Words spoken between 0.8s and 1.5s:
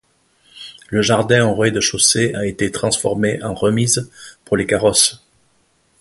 Le jardin